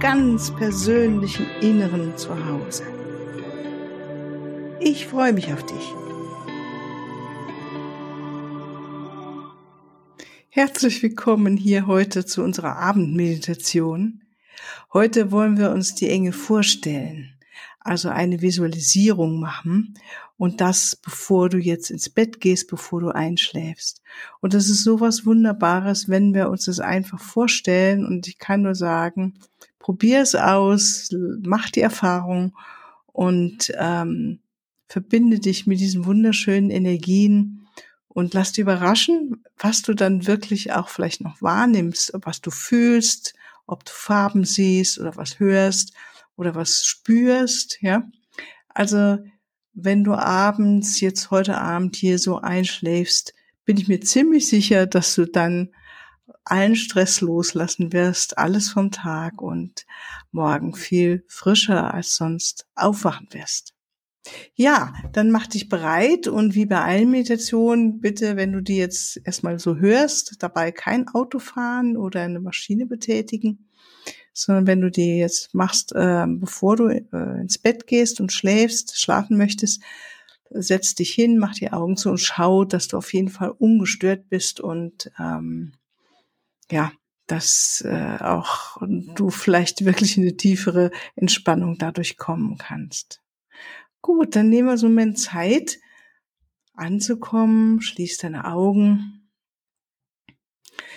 ganz 0.00 0.54
persönlichen 0.54 1.46
Inneren 1.60 2.16
zu 2.16 2.30
Hause. 2.46 2.84
Ich 4.78 5.08
freue 5.08 5.32
mich 5.32 5.52
auf 5.52 5.64
dich. 5.66 5.94
Herzlich 10.50 11.02
willkommen 11.02 11.56
hier 11.56 11.88
heute 11.88 12.24
zu 12.24 12.44
unserer 12.44 12.76
Abendmeditation. 12.76 14.22
Heute 14.92 15.32
wollen 15.32 15.58
wir 15.58 15.70
uns 15.70 15.96
die 15.96 16.08
Engel 16.08 16.32
vorstellen 16.32 17.38
also 17.88 18.10
eine 18.10 18.42
Visualisierung 18.42 19.40
machen 19.40 19.94
und 20.36 20.60
das, 20.60 20.96
bevor 20.96 21.48
du 21.48 21.58
jetzt 21.58 21.90
ins 21.90 22.10
Bett 22.10 22.40
gehst, 22.40 22.68
bevor 22.68 23.00
du 23.00 23.08
einschläfst. 23.08 24.02
Und 24.40 24.54
das 24.54 24.68
ist 24.68 24.84
sowas 24.84 25.24
Wunderbares, 25.24 26.08
wenn 26.08 26.34
wir 26.34 26.50
uns 26.50 26.66
das 26.66 26.80
einfach 26.80 27.18
vorstellen 27.18 28.04
und 28.04 28.28
ich 28.28 28.38
kann 28.38 28.62
nur 28.62 28.74
sagen, 28.74 29.34
probier 29.88 30.20
es 30.20 30.34
aus, 30.34 31.08
mach 31.40 31.70
die 31.70 31.80
Erfahrung 31.80 32.54
und 33.06 33.72
ähm, 33.78 34.38
verbinde 34.86 35.38
dich 35.38 35.66
mit 35.66 35.80
diesen 35.80 36.04
wunderschönen 36.04 36.68
Energien 36.68 37.66
und 38.08 38.34
lass 38.34 38.52
dich 38.52 38.60
überraschen, 38.60 39.42
was 39.56 39.80
du 39.80 39.94
dann 39.94 40.26
wirklich 40.26 40.74
auch 40.74 40.90
vielleicht 40.90 41.22
noch 41.22 41.40
wahrnimmst, 41.40 42.12
was 42.22 42.42
du 42.42 42.50
fühlst, 42.50 43.32
ob 43.66 43.82
du 43.86 43.90
Farben 43.90 44.44
siehst 44.44 44.98
oder 44.98 45.16
was 45.16 45.40
hörst 45.40 45.94
oder 46.36 46.54
was 46.54 46.84
spürst, 46.84 47.78
ja. 47.80 48.02
Also, 48.68 49.16
wenn 49.72 50.04
du 50.04 50.12
abends, 50.12 51.00
jetzt 51.00 51.30
heute 51.30 51.56
Abend 51.56 51.96
hier 51.96 52.18
so 52.18 52.36
einschläfst, 52.36 53.32
bin 53.64 53.78
ich 53.78 53.88
mir 53.88 54.02
ziemlich 54.02 54.48
sicher, 54.48 54.86
dass 54.86 55.14
du 55.14 55.24
dann 55.24 55.70
allen 56.44 56.76
Stress 56.76 57.20
loslassen 57.20 57.92
wirst, 57.92 58.38
alles 58.38 58.70
vom 58.70 58.90
Tag 58.90 59.40
und 59.40 59.86
morgen 60.30 60.74
viel 60.74 61.24
frischer 61.28 61.92
als 61.94 62.16
sonst 62.16 62.66
aufwachen 62.74 63.28
wirst. 63.32 63.74
Ja, 64.54 64.92
dann 65.12 65.30
mach 65.30 65.46
dich 65.46 65.68
bereit 65.68 66.26
und 66.26 66.54
wie 66.54 66.66
bei 66.66 66.80
allen 66.80 67.10
Meditationen, 67.10 68.00
bitte, 68.00 68.36
wenn 68.36 68.52
du 68.52 68.60
die 68.60 68.76
jetzt 68.76 69.20
erstmal 69.24 69.58
so 69.58 69.76
hörst, 69.76 70.42
dabei 70.42 70.72
kein 70.72 71.08
Auto 71.08 71.38
fahren 71.38 71.96
oder 71.96 72.22
eine 72.22 72.40
Maschine 72.40 72.86
betätigen, 72.86 73.68
sondern 74.32 74.66
wenn 74.66 74.80
du 74.80 74.90
die 74.90 75.18
jetzt 75.18 75.54
machst, 75.54 75.92
äh, 75.94 76.26
bevor 76.28 76.76
du 76.76 76.88
äh, 76.88 77.40
ins 77.40 77.58
Bett 77.58 77.86
gehst 77.86 78.20
und 78.20 78.32
schläfst, 78.32 79.00
schlafen 79.00 79.36
möchtest, 79.36 79.82
setz 80.50 80.94
dich 80.94 81.12
hin, 81.12 81.38
mach 81.38 81.54
die 81.54 81.72
Augen 81.72 81.96
zu 81.96 82.10
und 82.10 82.20
schau, 82.20 82.64
dass 82.64 82.88
du 82.88 82.96
auf 82.96 83.12
jeden 83.12 83.28
Fall 83.28 83.50
ungestört 83.50 84.28
bist 84.28 84.60
und 84.60 85.10
ähm, 85.18 85.72
ja, 86.70 86.92
dass 87.26 87.82
äh, 87.86 88.18
auch 88.20 88.78
du 88.80 89.30
vielleicht 89.30 89.84
wirklich 89.84 90.16
in 90.16 90.24
eine 90.24 90.36
tiefere 90.36 90.90
Entspannung 91.14 91.78
dadurch 91.78 92.16
kommen 92.16 92.56
kannst. 92.58 93.20
Gut, 94.00 94.36
dann 94.36 94.48
nehmen 94.48 94.68
wir 94.68 94.78
so 94.78 94.86
einen 94.86 94.94
Moment 94.94 95.18
Zeit 95.18 95.78
anzukommen, 96.74 97.80
schließ 97.80 98.18
deine 98.18 98.44
Augen, 98.44 99.28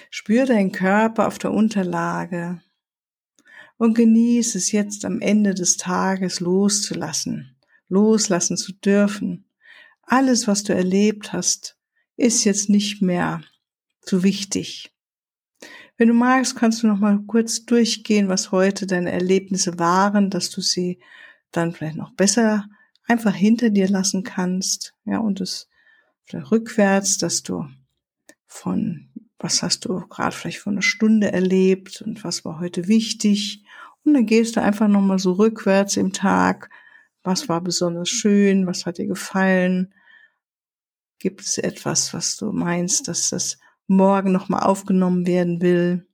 spür 0.10 0.46
deinen 0.46 0.72
Körper 0.72 1.28
auf 1.28 1.40
der 1.40 1.52
Unterlage, 1.52 2.62
und 3.82 3.96
genieße 3.96 4.60
es 4.60 4.72
jetzt 4.72 5.06
am 5.06 5.22
Ende 5.22 5.56
des 5.56 5.76
Tages 5.76 6.40
loszulassen, 6.40 7.58
loslassen 7.90 8.56
zu 8.56 8.74
dürfen. 8.74 9.50
Alles, 10.04 10.48
was 10.48 10.62
du 10.62 10.76
erlebt 10.76 11.34
hast, 11.34 11.80
ist 12.16 12.44
jetzt 12.44 12.70
nicht 12.70 13.02
mehr 13.02 13.42
so 14.02 14.22
wichtig. 14.22 14.92
Wenn 16.02 16.08
du 16.08 16.16
magst, 16.16 16.56
kannst 16.56 16.82
du 16.82 16.88
noch 16.88 16.98
mal 16.98 17.20
kurz 17.28 17.64
durchgehen, 17.64 18.28
was 18.28 18.52
heute 18.52 18.88
deine 18.88 19.12
Erlebnisse 19.12 19.78
waren, 19.78 20.32
dass 20.32 20.50
du 20.50 20.60
sie 20.60 21.00
dann 21.52 21.74
vielleicht 21.74 21.96
noch 21.96 22.12
besser 22.14 22.66
einfach 23.06 23.36
hinter 23.36 23.70
dir 23.70 23.88
lassen 23.88 24.24
kannst, 24.24 24.96
ja, 25.06 25.20
und 25.20 25.42
es 25.42 25.70
vielleicht 26.24 26.50
rückwärts, 26.50 27.20
dass 27.20 27.44
du 27.44 27.68
von 28.48 29.12
was 29.38 29.62
hast 29.62 29.86
du 29.86 30.00
gerade 30.08 30.36
vielleicht 30.36 30.58
vor 30.58 30.72
einer 30.72 30.82
Stunde 30.82 31.32
erlebt 31.32 32.02
und 32.02 32.24
was 32.24 32.44
war 32.46 32.60
heute 32.60 32.88
wichtig 32.88 33.64
und 34.04 34.16
dann 34.16 34.26
gehst 34.26 34.56
du 34.56 34.62
einfach 34.64 34.88
nochmal 34.88 35.20
so 35.20 35.34
rückwärts 35.34 35.98
im 35.98 36.14
Tag. 36.14 36.72
Was 37.22 37.48
war 37.48 37.62
besonders 37.62 38.10
schön? 38.10 38.66
Was 38.66 38.88
hat 38.88 38.98
dir 38.98 39.06
gefallen? 39.06 39.94
Gibt 41.20 41.42
es 41.42 41.60
etwas, 41.60 42.12
was 42.12 42.38
du 42.38 42.52
meinst, 42.52 43.08
dass 43.08 43.30
das 43.30 43.60
morgen 43.92 44.32
nochmal 44.32 44.64
aufgenommen 44.64 45.28
werden 45.28 45.62
will? 45.62 46.08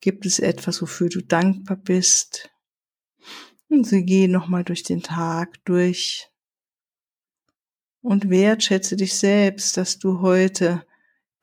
Gibt 0.00 0.26
es 0.26 0.38
etwas, 0.38 0.82
wofür 0.82 1.08
du 1.08 1.22
dankbar 1.22 1.76
bist? 1.76 2.50
Und 3.68 3.86
sie 3.86 4.04
gehen 4.04 4.30
nochmal 4.30 4.64
durch 4.64 4.82
den 4.82 5.02
Tag 5.02 5.64
durch 5.64 6.28
und 8.02 8.30
wertschätze 8.30 8.96
dich 8.96 9.14
selbst, 9.14 9.76
dass 9.76 9.98
du 9.98 10.20
heute 10.20 10.84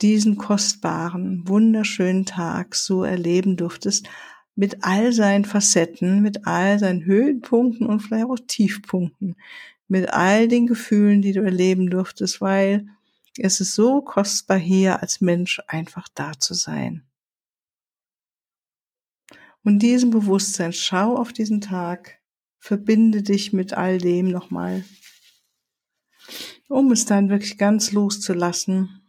diesen 0.02 0.38
kostbaren, 0.38 1.48
wunderschönen 1.48 2.26
Tag 2.26 2.76
so 2.76 3.04
erleben 3.04 3.58
durftest, 3.58 4.08
mit 4.56 4.84
all 4.84 5.14
seinen 5.14 5.46
Facetten, 5.46 6.22
mit 6.22 6.46
all 6.46 6.80
seinen 6.80 7.06
Höhenpunkten 7.06 7.88
und 7.88 8.00
vielleicht 8.00 8.26
auch 8.26 8.38
Tiefpunkten, 8.48 9.36
mit 9.88 10.10
all 10.14 10.48
den 10.48 10.68
Gefühlen, 10.68 11.22
die 11.22 11.34
du 11.34 11.42
erleben 11.42 11.90
durftest, 11.90 12.40
weil 12.40 12.88
es 13.38 13.60
ist 13.60 13.76
so 13.76 14.02
kostbar 14.02 14.58
hier 14.58 15.02
als 15.02 15.22
Mensch 15.22 15.62
einfach 15.68 16.08
da 16.10 16.34
zu 16.38 16.54
sein. 16.54 17.08
Und 19.64 19.80
diesem 19.80 20.12
Bewusstsein, 20.12 20.74
schau 20.74 21.16
auf 21.16 21.34
diesen 21.34 21.62
Tag, 21.62 22.20
verbinde 22.60 23.24
dich 23.24 23.54
mit 23.54 23.74
all 23.74 23.98
dem 23.98 24.30
nochmal, 24.30 24.84
um 26.68 26.92
es 26.92 27.06
dann 27.06 27.30
wirklich 27.30 27.58
ganz 27.58 27.92
loszulassen. 27.92 29.02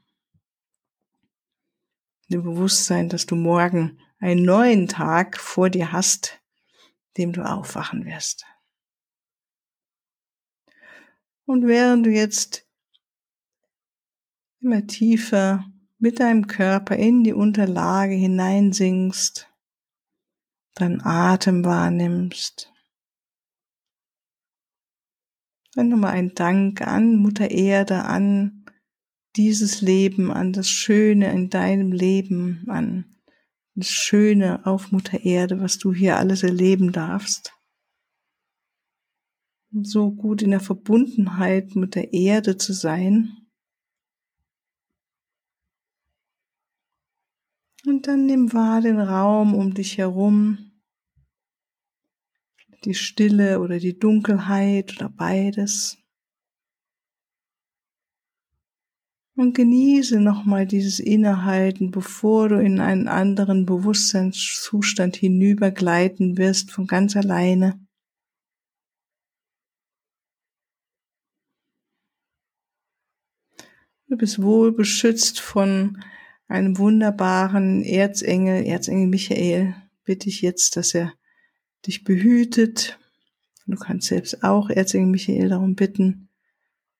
Dem 2.28 2.42
Bewusstsein, 2.42 3.08
dass 3.08 3.26
du 3.26 3.36
morgen 3.36 3.98
einen 4.18 4.44
neuen 4.44 4.88
Tag 4.88 5.38
vor 5.38 5.70
dir 5.70 5.92
hast, 5.92 6.40
dem 7.16 7.32
du 7.32 7.42
aufwachen 7.42 8.06
wirst. 8.06 8.46
Und 11.46 11.66
während 11.66 12.06
du 12.06 12.10
jetzt 12.10 12.63
immer 14.64 14.86
tiefer 14.86 15.64
mit 15.98 16.20
deinem 16.20 16.46
Körper 16.46 16.96
in 16.96 17.22
die 17.22 17.34
Unterlage 17.34 18.14
hineinsinkst, 18.14 19.48
deinen 20.74 21.02
Atem 21.02 21.64
wahrnimmst, 21.64 22.72
dann 25.74 25.90
nochmal 25.90 26.12
ein 26.12 26.34
Dank 26.34 26.80
an 26.80 27.16
Mutter 27.16 27.50
Erde, 27.50 28.04
an 28.04 28.64
dieses 29.36 29.82
Leben, 29.82 30.30
an 30.30 30.52
das 30.52 30.68
Schöne 30.68 31.30
in 31.32 31.50
deinem 31.50 31.92
Leben, 31.92 32.64
an 32.68 33.16
das 33.74 33.88
Schöne 33.88 34.64
auf 34.64 34.92
Mutter 34.92 35.24
Erde, 35.24 35.60
was 35.60 35.78
du 35.78 35.92
hier 35.92 36.16
alles 36.16 36.42
erleben 36.42 36.92
darfst. 36.92 37.52
So 39.82 40.12
gut 40.12 40.40
in 40.40 40.52
der 40.52 40.60
Verbundenheit 40.60 41.74
mit 41.74 41.96
der 41.96 42.12
Erde 42.12 42.56
zu 42.56 42.72
sein. 42.72 43.43
Und 47.86 48.06
dann 48.06 48.24
nimm 48.24 48.52
wahr 48.54 48.80
den 48.80 48.98
Raum 48.98 49.54
um 49.54 49.74
dich 49.74 49.98
herum, 49.98 50.72
die 52.84 52.94
Stille 52.94 53.60
oder 53.60 53.78
die 53.78 53.98
Dunkelheit 53.98 54.96
oder 54.96 55.10
beides. 55.10 55.98
Und 59.36 59.54
genieße 59.54 60.20
nochmal 60.20 60.66
dieses 60.66 61.00
Innehalten, 61.00 61.90
bevor 61.90 62.48
du 62.48 62.62
in 62.62 62.78
einen 62.80 63.08
anderen 63.08 63.66
Bewusstseinszustand 63.66 65.16
hinübergleiten 65.16 66.38
wirst 66.38 66.70
von 66.70 66.86
ganz 66.86 67.16
alleine. 67.16 67.84
Du 74.06 74.16
bist 74.16 74.40
wohl 74.40 74.70
beschützt 74.70 75.40
von 75.40 75.98
einem 76.54 76.78
wunderbaren 76.78 77.82
Erzengel, 77.82 78.64
Erzengel 78.64 79.08
Michael. 79.08 79.74
Bitte 80.04 80.28
ich 80.28 80.40
jetzt, 80.40 80.76
dass 80.76 80.94
er 80.94 81.12
dich 81.86 82.04
behütet. 82.04 82.98
Du 83.66 83.76
kannst 83.76 84.08
selbst 84.08 84.44
auch 84.44 84.70
Erzengel 84.70 85.08
Michael 85.08 85.48
darum 85.48 85.74
bitten, 85.74 86.28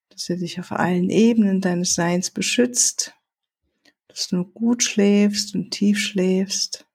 dass 0.09 0.29
er 0.29 0.37
dich 0.37 0.59
auf 0.59 0.73
allen 0.73 1.09
Ebenen 1.09 1.61
deines 1.61 1.95
Seins 1.95 2.31
beschützt, 2.31 3.15
dass 4.09 4.29
du 4.29 4.45
gut 4.45 4.83
schläfst 4.83 5.55
und 5.55 5.71
tief 5.71 5.99
schläfst. 6.01 6.87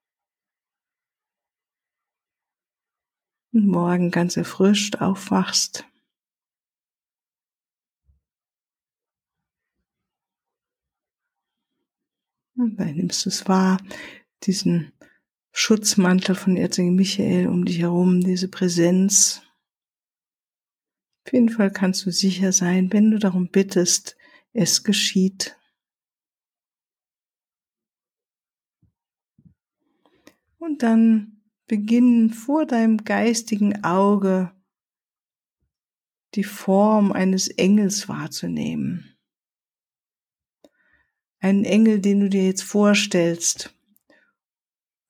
Und 3.51 3.67
morgen 3.67 4.11
ganz 4.11 4.37
erfrischt 4.37 4.97
aufwachst. 4.97 5.85
Dann 12.59 12.95
nimmst 12.95 13.25
du 13.25 13.29
es 13.29 13.47
wahr, 13.47 13.81
diesen 14.43 14.91
Schutzmantel 15.53 16.35
von 16.35 16.57
Erzengel 16.57 16.93
Michael 16.93 17.47
um 17.47 17.63
dich 17.63 17.79
herum, 17.79 18.19
diese 18.19 18.49
Präsenz. 18.49 19.41
Auf 21.25 21.31
jeden 21.31 21.47
Fall 21.47 21.71
kannst 21.71 22.05
du 22.05 22.11
sicher 22.11 22.51
sein, 22.51 22.91
wenn 22.91 23.11
du 23.11 23.17
darum 23.17 23.49
bittest, 23.49 24.17
es 24.51 24.83
geschieht. 24.83 25.57
Und 30.57 30.83
dann 30.83 31.41
beginnen 31.65 32.29
vor 32.31 32.65
deinem 32.65 33.05
geistigen 33.05 33.85
Auge 33.85 34.51
die 36.35 36.43
Form 36.43 37.13
eines 37.13 37.47
Engels 37.47 38.09
wahrzunehmen. 38.09 39.18
Einen 41.39 41.65
Engel, 41.65 41.99
den 41.99 42.19
du 42.19 42.29
dir 42.29 42.45
jetzt 42.45 42.63
vorstellst. 42.63 43.73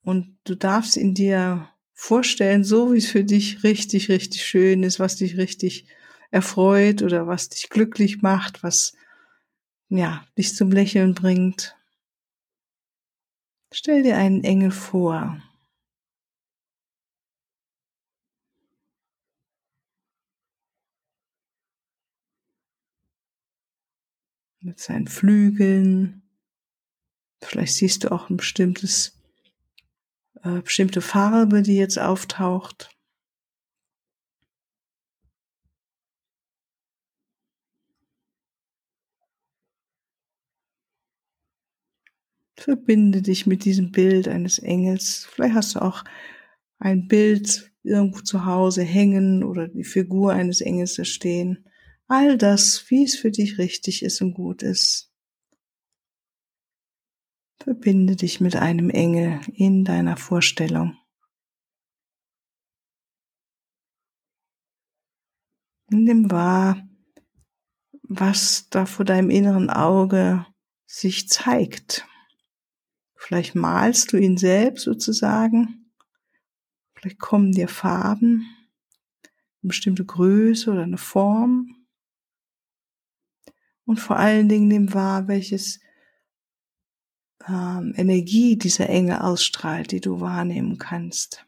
Und 0.02 0.38
du 0.44 0.54
darfst 0.54 0.96
ihn 0.96 1.14
dir 1.14 1.68
vorstellen, 1.92 2.64
so 2.64 2.92
wie 2.92 2.98
es 2.98 3.10
für 3.10 3.24
dich 3.24 3.62
richtig, 3.62 4.08
richtig 4.08 4.44
schön 4.44 4.82
ist, 4.82 4.98
was 4.98 5.16
dich 5.16 5.36
richtig 5.36 5.86
erfreut 6.30 7.02
oder 7.02 7.26
was 7.26 7.48
dich 7.48 7.68
glücklich 7.68 8.22
macht, 8.22 8.62
was, 8.62 8.94
ja, 9.88 10.24
dich 10.38 10.54
zum 10.54 10.70
Lächeln 10.70 11.14
bringt. 11.14 11.76
Stell 13.72 14.02
dir 14.02 14.16
einen 14.16 14.42
Engel 14.42 14.70
vor. 14.70 15.42
Mit 24.60 24.78
seinen 24.78 25.06
Flügeln. 25.06 26.19
Vielleicht 27.42 27.74
siehst 27.74 28.04
du 28.04 28.12
auch 28.12 28.30
ein 28.30 28.36
bestimmtes 28.36 29.20
äh, 30.42 30.60
bestimmte 30.62 31.00
Farbe, 31.00 31.62
die 31.62 31.76
jetzt 31.76 31.98
auftaucht. 31.98 32.90
Verbinde 42.56 43.22
dich 43.22 43.46
mit 43.46 43.64
diesem 43.64 43.90
Bild 43.90 44.28
eines 44.28 44.58
Engels. 44.58 45.26
Vielleicht 45.30 45.54
hast 45.54 45.74
du 45.74 45.82
auch 45.82 46.04
ein 46.78 47.08
Bild 47.08 47.72
irgendwo 47.82 48.20
zu 48.20 48.44
Hause 48.44 48.82
hängen 48.82 49.42
oder 49.44 49.68
die 49.68 49.84
Figur 49.84 50.32
eines 50.32 50.60
Engels 50.60 50.94
da 50.94 51.04
stehen. 51.04 51.64
All 52.06 52.36
das, 52.36 52.84
wie 52.90 53.04
es 53.04 53.16
für 53.16 53.30
dich 53.30 53.58
richtig 53.58 54.02
ist 54.02 54.20
und 54.20 54.34
gut 54.34 54.62
ist. 54.62 55.09
Verbinde 57.62 58.16
dich 58.16 58.40
mit 58.40 58.56
einem 58.56 58.88
Engel 58.88 59.40
in 59.52 59.84
deiner 59.84 60.16
Vorstellung. 60.16 60.96
Nimm 65.90 66.30
wahr, 66.30 66.88
was 68.02 68.70
da 68.70 68.86
vor 68.86 69.04
deinem 69.04 69.28
inneren 69.28 69.68
Auge 69.68 70.46
sich 70.86 71.28
zeigt. 71.28 72.06
Vielleicht 73.14 73.54
malst 73.54 74.12
du 74.12 74.16
ihn 74.16 74.38
selbst 74.38 74.84
sozusagen. 74.84 75.92
Vielleicht 76.94 77.18
kommen 77.18 77.52
dir 77.52 77.68
Farben, 77.68 78.46
eine 79.62 79.68
bestimmte 79.68 80.06
Größe 80.06 80.70
oder 80.70 80.84
eine 80.84 80.98
Form. 80.98 81.86
Und 83.84 84.00
vor 84.00 84.16
allen 84.16 84.48
Dingen 84.48 84.68
nimm 84.68 84.94
wahr, 84.94 85.28
welches 85.28 85.80
ähm, 87.48 87.94
Energie 87.96 88.56
dieser 88.56 88.88
Engel 88.88 89.18
ausstrahlt, 89.18 89.92
die 89.92 90.00
du 90.00 90.20
wahrnehmen 90.20 90.78
kannst. 90.78 91.44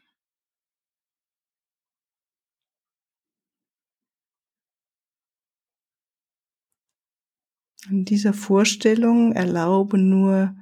In 7.89 8.05
dieser 8.05 8.33
Vorstellung 8.33 9.33
erlaube 9.33 9.97
nur 9.97 10.55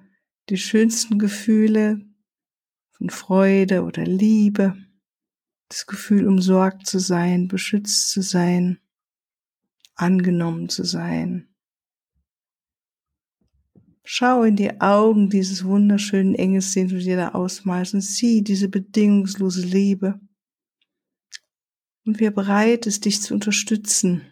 die 0.50 0.58
schönsten 0.58 1.20
Gefühle 1.20 2.02
von 2.90 3.12
Freude 3.12 3.84
oder 3.84 4.06
Liebe, 4.06 4.76
das 5.70 5.86
Gefühl, 5.86 6.28
umsorgt 6.28 6.88
zu 6.88 7.00
sein, 7.00 7.48
beschützt 7.48 8.10
zu 8.10 8.22
sein, 8.22 8.80
angenommen 9.96 10.68
zu 10.68 10.84
sein. 10.84 11.51
Schau 14.04 14.44
in 14.44 14.56
die 14.56 14.82
Augen 14.82 15.30
dieses 15.30 15.64
wunderschönen 15.64 16.34
Engels, 16.36 16.74
den 16.74 16.88
du 16.88 16.98
dir 16.98 17.18
da 17.18 17.30
ausmalst 17.30 17.94
und 17.94 18.02
sieh 18.02 18.44
diese 18.44 18.68
bedingungslose 18.68 19.62
Liebe. 19.62 20.20
Und 22.06 22.20
wie 22.20 22.26
er 22.26 22.32
bereit 22.32 22.88
ist, 22.88 23.06
dich 23.06 23.22
zu 23.22 23.36
unterstützen. 23.36 24.24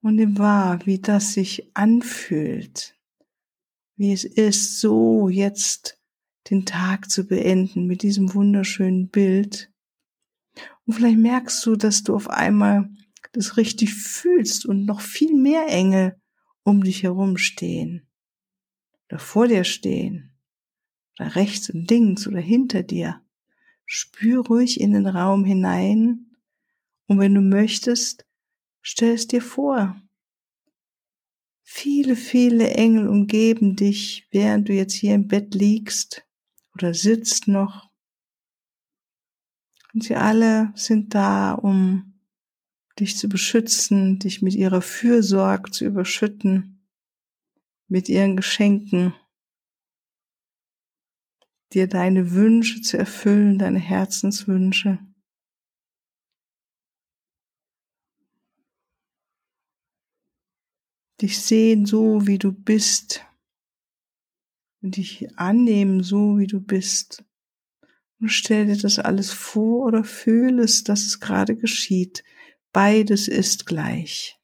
Und 0.00 0.18
ihm 0.18 0.38
wahr, 0.38 0.84
wie 0.86 0.98
das 0.98 1.34
sich 1.34 1.70
anfühlt, 1.74 2.98
wie 3.96 4.12
es 4.12 4.24
ist, 4.24 4.80
so 4.80 5.28
jetzt 5.28 6.00
den 6.50 6.64
Tag 6.64 7.10
zu 7.10 7.24
beenden 7.26 7.86
mit 7.86 8.02
diesem 8.02 8.34
wunderschönen 8.34 9.08
Bild. 9.10 9.70
Und 10.86 10.94
vielleicht 10.94 11.18
merkst 11.18 11.64
du, 11.66 11.76
dass 11.76 12.02
du 12.02 12.16
auf 12.16 12.28
einmal 12.28 12.90
das 13.32 13.56
richtig 13.56 13.94
fühlst 13.94 14.66
und 14.66 14.86
noch 14.86 15.00
viel 15.00 15.34
mehr 15.34 15.68
Engel 15.68 16.20
um 16.64 16.82
dich 16.82 17.02
herum 17.02 17.36
stehen 17.36 18.06
oder 19.08 19.18
vor 19.18 19.48
dir 19.48 19.64
stehen 19.64 20.32
oder 21.18 21.36
rechts 21.36 21.70
und 21.70 21.90
links 21.90 22.26
oder 22.26 22.40
hinter 22.40 22.82
dir. 22.82 23.20
Spür 23.84 24.46
ruhig 24.46 24.80
in 24.80 24.92
den 24.92 25.06
Raum 25.06 25.44
hinein 25.44 26.36
und 27.06 27.18
wenn 27.18 27.34
du 27.34 27.40
möchtest, 27.40 28.26
stell 28.80 29.14
es 29.14 29.26
dir 29.26 29.42
vor. 29.42 30.00
Viele, 31.62 32.16
viele 32.16 32.70
Engel 32.70 33.08
umgeben 33.08 33.76
dich, 33.76 34.26
während 34.30 34.68
du 34.68 34.72
jetzt 34.72 34.94
hier 34.94 35.14
im 35.14 35.28
Bett 35.28 35.54
liegst 35.54 36.26
oder 36.74 36.94
sitzt 36.94 37.48
noch. 37.48 37.90
Und 39.94 40.04
sie 40.04 40.16
alle 40.16 40.72
sind 40.74 41.14
da, 41.14 41.52
um 41.52 42.11
dich 42.98 43.16
zu 43.16 43.28
beschützen, 43.28 44.18
dich 44.18 44.42
mit 44.42 44.54
ihrer 44.54 44.82
Fürsorge 44.82 45.70
zu 45.70 45.84
überschütten, 45.84 46.86
mit 47.88 48.08
ihren 48.08 48.36
Geschenken, 48.36 49.14
dir 51.72 51.86
deine 51.88 52.32
Wünsche 52.32 52.80
zu 52.82 52.98
erfüllen, 52.98 53.58
deine 53.58 53.78
Herzenswünsche. 53.78 54.98
Dich 61.20 61.40
sehen 61.40 61.86
so, 61.86 62.26
wie 62.26 62.38
du 62.38 62.52
bist 62.52 63.24
und 64.82 64.96
dich 64.96 65.38
annehmen 65.38 66.02
so, 66.02 66.38
wie 66.38 66.48
du 66.48 66.60
bist. 66.60 67.24
Und 68.20 68.28
stell 68.28 68.66
dir 68.66 68.76
das 68.76 68.98
alles 68.98 69.32
vor 69.32 69.86
oder 69.86 70.04
fühle 70.04 70.62
es, 70.64 70.84
dass 70.84 71.02
es 71.02 71.20
gerade 71.20 71.56
geschieht. 71.56 72.22
Beides 72.72 73.28
ist 73.28 73.66
gleich. 73.66 74.38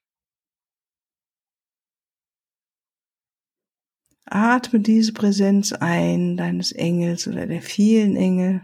Atme 4.27 4.81
diese 4.81 5.15
Präsenz 5.15 5.73
ein, 5.73 6.37
deines 6.37 6.73
Engels 6.73 7.27
oder 7.27 7.47
der 7.47 7.63
vielen 7.63 8.17
Engel 8.17 8.61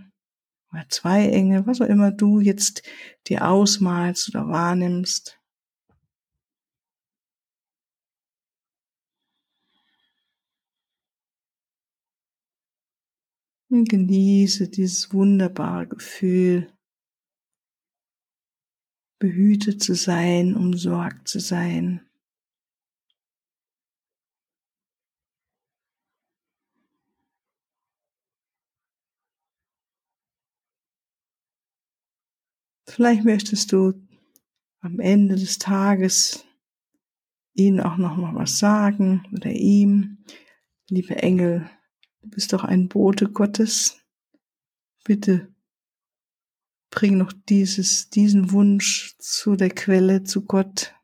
oder 0.70 0.84
zwei 0.90 1.28
Engel, 1.30 1.66
was 1.66 1.80
auch 1.80 1.86
immer 1.86 2.10
du 2.10 2.40
jetzt 2.40 2.82
dir 3.26 3.48
ausmalst 3.48 4.28
oder 4.28 4.48
wahrnimmst. 4.48 5.40
Und 13.70 13.88
genieße 13.88 14.68
dieses 14.68 15.12
wunderbare 15.14 15.88
Gefühl 15.88 16.73
behütet 19.18 19.82
zu 19.82 19.94
sein, 19.94 20.54
umsorgt 20.54 21.28
zu 21.28 21.40
sein. 21.40 22.00
Vielleicht 32.86 33.24
möchtest 33.24 33.72
du 33.72 33.94
am 34.80 35.00
Ende 35.00 35.34
des 35.34 35.58
Tages 35.58 36.44
ihnen 37.54 37.80
auch 37.80 37.96
noch 37.96 38.16
mal 38.16 38.34
was 38.34 38.58
sagen 38.58 39.26
oder 39.32 39.50
ihm, 39.50 40.24
liebe 40.88 41.16
Engel, 41.16 41.68
du 42.22 42.28
bist 42.30 42.52
doch 42.52 42.64
ein 42.64 42.88
Bote 42.88 43.30
Gottes. 43.30 43.98
Bitte 45.04 45.53
bring 46.94 47.18
noch 47.18 47.32
dieses, 47.32 48.08
diesen 48.08 48.52
Wunsch 48.52 49.16
zu 49.18 49.56
der 49.56 49.70
Quelle, 49.70 50.22
zu 50.22 50.44
Gott. 50.44 50.94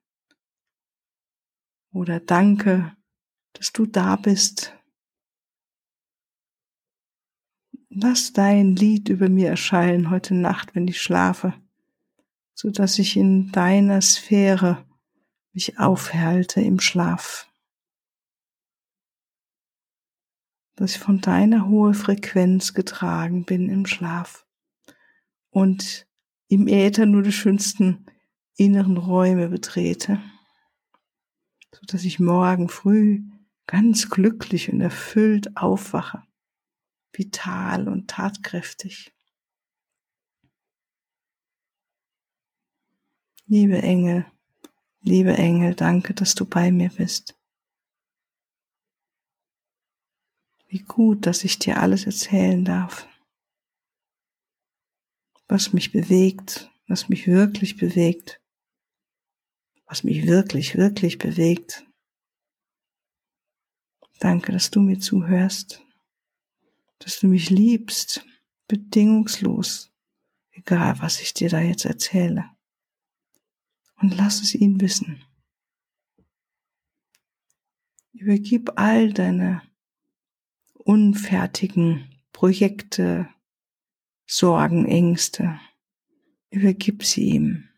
Oder 1.92 2.20
danke, 2.20 2.96
dass 3.54 3.72
du 3.72 3.86
da 3.86 4.14
bist. 4.16 4.72
Lass 7.88 8.32
dein 8.32 8.76
Lied 8.76 9.08
über 9.08 9.28
mir 9.28 9.48
erscheinen 9.48 10.10
heute 10.10 10.34
Nacht, 10.34 10.76
wenn 10.76 10.86
ich 10.86 11.02
schlafe, 11.02 11.54
so 12.54 12.70
dass 12.70 13.00
ich 13.00 13.16
in 13.16 13.50
deiner 13.50 14.00
Sphäre 14.00 14.86
mich 15.52 15.80
aufhalte 15.80 16.60
im 16.60 16.78
Schlaf. 16.78 17.48
Dass 20.76 20.92
ich 20.92 21.00
von 21.00 21.20
deiner 21.20 21.66
hohen 21.66 21.94
Frequenz 21.94 22.74
getragen 22.74 23.44
bin 23.44 23.68
im 23.68 23.86
Schlaf 23.86 24.46
und 25.50 26.06
im 26.48 26.66
Äther 26.66 27.06
nur 27.06 27.22
die 27.22 27.32
schönsten 27.32 28.06
inneren 28.56 28.96
Räume 28.96 29.48
betrete, 29.48 30.20
so 31.72 31.80
dass 31.86 32.04
ich 32.04 32.18
morgen 32.18 32.68
früh 32.68 33.22
ganz 33.66 34.10
glücklich 34.10 34.72
und 34.72 34.80
erfüllt 34.80 35.56
aufwache, 35.56 36.22
vital 37.12 37.88
und 37.88 38.08
tatkräftig. 38.08 39.12
Liebe 43.46 43.82
Engel, 43.82 44.26
liebe 45.00 45.36
Engel, 45.36 45.74
danke, 45.74 46.14
dass 46.14 46.34
du 46.34 46.44
bei 46.44 46.70
mir 46.70 46.90
bist. 46.90 47.36
Wie 50.68 50.82
gut, 50.82 51.26
dass 51.26 51.42
ich 51.42 51.58
dir 51.58 51.80
alles 51.80 52.06
erzählen 52.06 52.64
darf 52.64 53.09
was 55.50 55.72
mich 55.72 55.90
bewegt, 55.90 56.70
was 56.86 57.08
mich 57.08 57.26
wirklich 57.26 57.76
bewegt, 57.76 58.40
was 59.86 60.04
mich 60.04 60.26
wirklich, 60.26 60.76
wirklich 60.76 61.18
bewegt. 61.18 61.84
Danke, 64.20 64.52
dass 64.52 64.70
du 64.70 64.80
mir 64.80 65.00
zuhörst, 65.00 65.82
dass 67.00 67.18
du 67.18 67.26
mich 67.26 67.50
liebst, 67.50 68.24
bedingungslos, 68.68 69.90
egal 70.52 71.00
was 71.00 71.20
ich 71.20 71.34
dir 71.34 71.48
da 71.48 71.60
jetzt 71.60 71.84
erzähle. 71.84 72.48
Und 73.96 74.16
lass 74.16 74.40
es 74.40 74.54
ihn 74.54 74.80
wissen. 74.80 75.24
Übergib 78.12 78.72
all 78.76 79.12
deine 79.12 79.62
unfertigen 80.74 82.08
Projekte, 82.32 83.28
Sorgen, 84.32 84.86
Ängste. 84.86 85.58
Übergib 86.50 87.02
sie 87.02 87.30
ihm. 87.30 87.68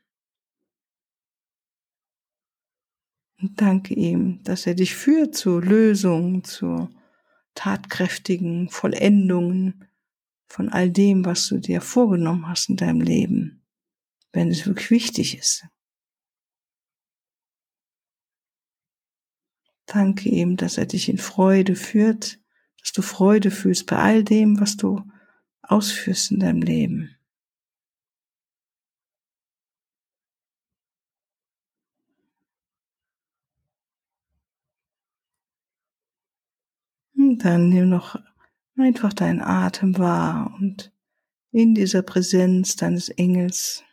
Und 3.40 3.59
danke 3.59 3.94
ihm, 3.94 4.42
dass 4.42 4.66
er 4.66 4.75
dich 4.75 4.94
führt 4.94 5.35
zu 5.35 5.61
Lösungen, 5.61 6.44
zu 6.44 6.90
tatkräftigen 7.54 8.68
Vollendungen 8.68 9.88
von 10.47 10.68
all 10.68 10.90
dem, 10.90 11.25
was 11.25 11.49
du 11.49 11.56
dir 11.56 11.80
vorgenommen 11.80 12.47
hast 12.47 12.68
in 12.68 12.76
deinem 12.76 13.00
Leben, 13.00 13.64
wenn 14.32 14.50
es 14.50 14.66
wirklich 14.66 14.90
wichtig 14.90 15.38
ist. 15.38 15.64
Danke 19.87 20.28
ihm, 20.28 20.59
dass 20.59 20.76
er 20.76 20.85
dich 20.85 21.09
in 21.09 21.16
Freude 21.16 21.76
führt, 21.76 22.38
dass 22.78 22.92
du 22.92 23.00
Freude 23.00 23.50
fühlst 23.50 23.87
bei 23.87 23.97
all 23.97 24.23
dem, 24.23 24.61
was 24.61 24.76
du 24.76 25.02
ausführst 25.73 26.31
in 26.33 26.41
deinem 26.41 26.62
Leben. 26.62 27.17
Und 37.14 37.38
dann 37.45 37.69
nimm 37.69 37.88
noch 37.88 38.17
einfach 38.76 39.12
deinen 39.12 39.41
Atem 39.41 39.97
wahr 39.99 40.55
und 40.59 40.93
in 41.50 41.75
dieser 41.75 42.02
Präsenz 42.02 42.76
deines 42.76 43.09
Engels 43.11 43.85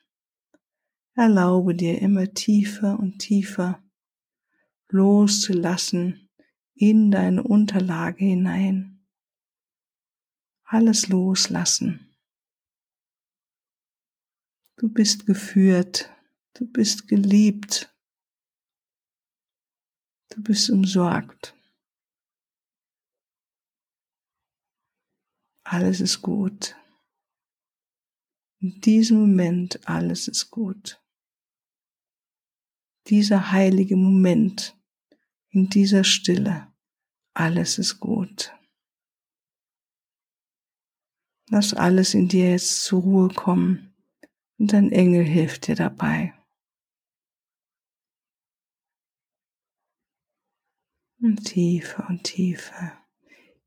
erlaube 1.15 1.75
dir 1.75 2.01
immer 2.01 2.33
tiefer 2.33 2.97
und 2.99 3.19
tiefer 3.19 3.83
loszulassen 4.89 6.29
in 6.73 7.11
deine 7.11 7.43
Unterlage 7.43 8.25
hinein 8.25 8.98
alles 10.71 11.07
loslassen. 11.07 12.15
Du 14.77 14.87
bist 14.87 15.25
geführt, 15.25 16.15
du 16.53 16.71
bist 16.71 17.07
geliebt, 17.07 17.91
du 20.29 20.43
bist 20.43 20.69
umsorgt. 20.69 21.55
Alles 25.63 26.01
ist 26.01 26.21
gut. 26.21 26.75
In 28.59 28.79
diesem 28.81 29.21
Moment 29.21 29.87
alles 29.87 30.27
ist 30.27 30.51
gut. 30.51 31.01
Dieser 33.07 33.51
heilige 33.51 33.95
Moment 33.95 34.77
in 35.49 35.67
dieser 35.69 36.03
Stille, 36.03 36.71
alles 37.33 37.79
ist 37.79 37.99
gut. 37.99 38.53
Lass 41.51 41.73
alles 41.73 42.13
in 42.13 42.27
dir 42.27 42.51
jetzt 42.51 42.83
zur 42.83 43.01
Ruhe 43.01 43.29
kommen 43.29 43.95
und 44.59 44.71
dein 44.71 44.91
Engel 44.91 45.23
hilft 45.23 45.67
dir 45.67 45.75
dabei. 45.75 46.33
Und 51.21 51.43
tiefer 51.43 52.07
und 52.07 52.23
tiefer 52.23 52.93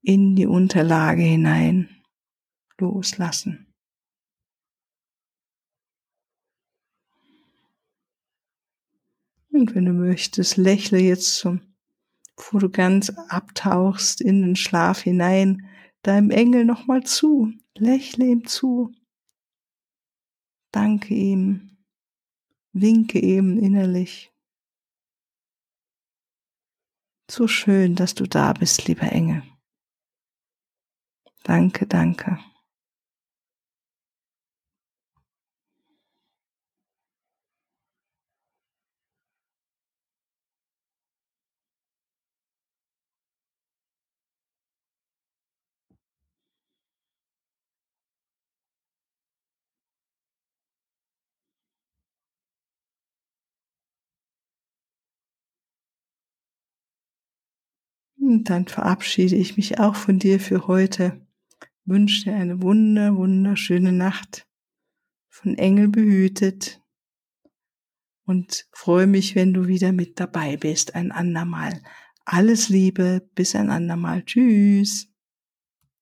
in 0.00 0.36
die 0.36 0.46
Unterlage 0.46 1.22
hinein 1.22 2.02
loslassen. 2.78 3.72
Und 9.50 9.74
wenn 9.74 9.84
du 9.84 9.92
möchtest, 9.92 10.56
lächle 10.56 10.98
jetzt 10.98 11.36
zum, 11.36 11.74
bevor 12.36 12.60
du 12.60 12.70
ganz 12.70 13.10
abtauchst 13.28 14.20
in 14.20 14.42
den 14.42 14.56
Schlaf 14.56 15.02
hinein, 15.02 15.68
deinem 16.02 16.30
Engel 16.30 16.64
nochmal 16.64 17.02
zu. 17.02 17.52
Lächle 17.78 18.26
ihm 18.26 18.46
zu. 18.46 18.92
Danke 20.72 21.14
ihm. 21.14 21.84
Winke 22.72 23.18
ihm 23.18 23.58
innerlich. 23.58 24.32
So 27.30 27.48
schön, 27.48 27.94
dass 27.94 28.14
du 28.14 28.26
da 28.26 28.52
bist, 28.52 28.86
lieber 28.88 29.10
Engel. 29.10 29.42
Danke, 31.44 31.86
danke. 31.86 32.38
Und 58.22 58.50
dann 58.50 58.68
verabschiede 58.68 59.34
ich 59.34 59.56
mich 59.56 59.80
auch 59.80 59.96
von 59.96 60.20
dir 60.20 60.38
für 60.38 60.68
heute. 60.68 61.26
Wünsche 61.84 62.24
dir 62.24 62.36
eine 62.36 62.62
wunder, 62.62 63.16
wunderschöne 63.16 63.90
Nacht. 63.90 64.46
Von 65.28 65.58
Engel 65.58 65.88
behütet. 65.88 66.80
Und 68.24 68.68
freue 68.70 69.08
mich, 69.08 69.34
wenn 69.34 69.52
du 69.52 69.66
wieder 69.66 69.90
mit 69.90 70.20
dabei 70.20 70.56
bist, 70.56 70.94
ein 70.94 71.10
andermal. 71.10 71.82
Alles 72.24 72.68
Liebe, 72.68 73.28
bis 73.34 73.56
ein 73.56 73.70
andermal. 73.70 74.24
Tschüss. 74.24 75.11